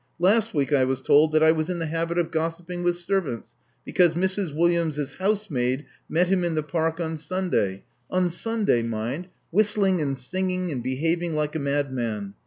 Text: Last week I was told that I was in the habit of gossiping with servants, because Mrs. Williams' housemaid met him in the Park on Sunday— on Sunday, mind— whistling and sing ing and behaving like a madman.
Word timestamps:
Last 0.17 0.55
week 0.55 0.73
I 0.73 0.83
was 0.83 0.99
told 0.99 1.31
that 1.33 1.43
I 1.43 1.51
was 1.51 1.69
in 1.69 1.77
the 1.77 1.85
habit 1.85 2.17
of 2.17 2.31
gossiping 2.31 2.81
with 2.81 2.97
servants, 2.97 3.53
because 3.85 4.15
Mrs. 4.15 4.51
Williams' 4.51 5.13
housemaid 5.19 5.85
met 6.09 6.25
him 6.27 6.43
in 6.43 6.55
the 6.55 6.63
Park 6.63 6.99
on 6.99 7.19
Sunday— 7.19 7.83
on 8.09 8.31
Sunday, 8.31 8.81
mind— 8.81 9.27
whistling 9.51 10.01
and 10.01 10.17
sing 10.17 10.49
ing 10.49 10.71
and 10.71 10.81
behaving 10.81 11.35
like 11.35 11.55
a 11.55 11.59
madman. 11.59 12.33